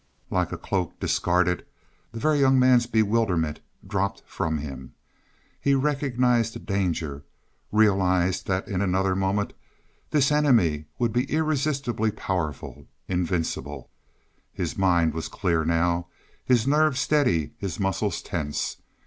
[0.31, 1.63] Like a cloak discarded,
[2.11, 4.95] the Very Young Man's bewilderment dropped from him.
[5.59, 7.23] He recognized the danger,
[7.71, 9.53] realized that in another moment
[10.09, 13.91] this enemy would be irresistibly powerful invincible.
[14.51, 16.07] His mind was clear now,
[16.43, 18.77] his nerves steady, his muscles tense.